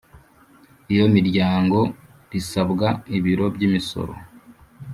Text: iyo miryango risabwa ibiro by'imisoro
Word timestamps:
iyo 0.93 1.05
miryango 1.15 1.79
risabwa 2.31 2.87
ibiro 3.17 3.45
by'imisoro 3.55 4.13